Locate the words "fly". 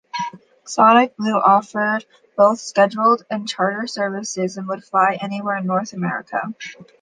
4.83-5.15